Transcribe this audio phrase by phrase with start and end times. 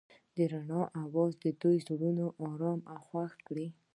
[0.35, 3.69] د رڼا اواز د دوی زړونه ارامه او خوښ کړل.